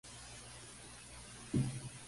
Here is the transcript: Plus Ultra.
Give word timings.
Plus 0.03 0.13
Ultra. 1.59 1.91